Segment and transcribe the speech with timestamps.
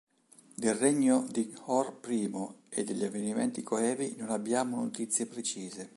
[0.55, 2.27] Del regno di Hor I
[2.69, 5.89] e degli avvenimenti coevi non abbiamo notizie precise.